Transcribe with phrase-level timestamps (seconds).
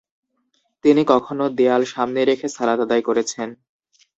[0.85, 3.49] তিনি কখনো দেয়াল সামনে রেখে সালাত আদায় করেছেন।